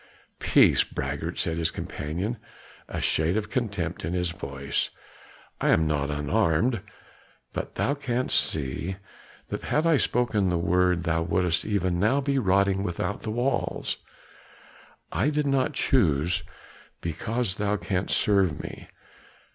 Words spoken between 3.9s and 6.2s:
in his voice. "I am not